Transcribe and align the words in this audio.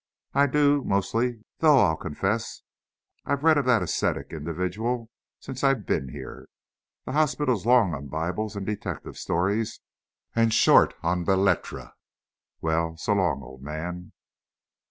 "I 0.33 0.47
do, 0.47 0.83
mostly; 0.83 1.43
though 1.59 1.77
I'll 1.77 1.95
confess 1.95 2.63
I 3.23 3.33
read 3.33 3.59
of 3.59 3.65
that 3.65 3.83
ascetic 3.83 4.29
individual 4.31 5.11
since 5.39 5.63
I've 5.63 5.85
been 5.85 6.09
here. 6.09 6.47
The 7.05 7.11
hospital 7.11 7.55
is 7.55 7.67
long 7.67 7.93
on 7.93 8.07
Bibles 8.07 8.55
and 8.55 8.65
detective 8.65 9.15
stories, 9.15 9.79
and 10.35 10.51
short 10.51 10.95
on 11.03 11.23
belles 11.23 11.45
lettres. 11.45 11.89
Well, 12.61 12.97
so 12.97 13.13
long, 13.13 13.43
old 13.43 13.61
man!" 13.61 14.13